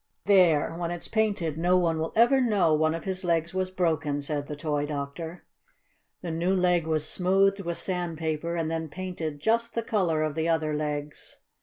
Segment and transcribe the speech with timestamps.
[0.25, 0.73] "There!
[0.73, 4.47] When it's painted no one will ever know one of his legs was broken," said
[4.47, 5.45] the toy doctor.
[6.23, 10.49] The new leg was smoothed with sandpaper, and then painted just the color of the
[10.49, 11.37] other legs.